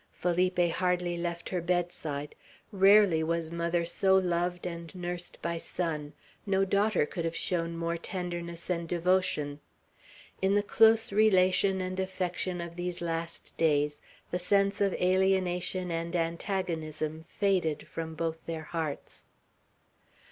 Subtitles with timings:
[0.13, 2.33] Felipe hardly left her bedside.
[2.71, 6.13] Rarely was mother so loved and nursed by son.
[6.43, 9.59] No daughter could have shown more tenderness and devotion.
[10.41, 14.01] In the close relation and affection of these last days,
[14.31, 19.25] the sense of alienation and antagonism faded from both their hearts.